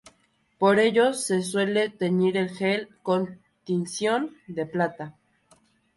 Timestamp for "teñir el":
1.91-2.49